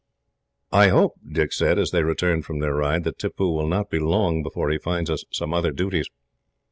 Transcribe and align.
"I 0.71 0.87
hope," 0.87 1.13
Dick 1.31 1.53
said, 1.53 1.77
as 1.77 1.91
they 1.91 2.01
returned 2.01 2.43
from 2.43 2.57
their 2.57 2.73
ride, 2.73 3.03
"that 3.03 3.19
Tippoo 3.19 3.51
will 3.51 3.67
not 3.67 3.91
be 3.91 3.99
long 3.99 4.41
before 4.41 4.71
he 4.71 4.79
finds 4.79 5.11
us 5.11 5.25
some 5.29 5.53
other 5.53 5.69
duties. 5.71 6.07